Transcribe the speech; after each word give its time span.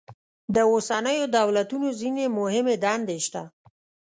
د 0.55 0.55
اوسنیو 0.71 1.31
دولتونو 1.37 1.87
ځینې 1.99 2.25
مهمې 2.39 2.75
دندې 2.83 3.17
شته. 3.25 3.43